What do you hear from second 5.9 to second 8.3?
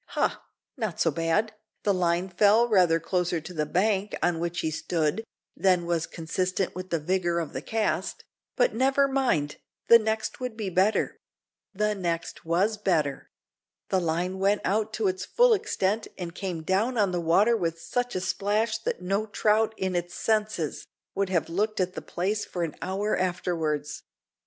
consistent with the vigour of the cast;